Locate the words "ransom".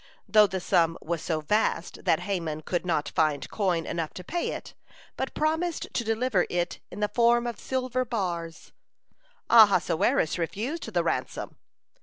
11.03-11.55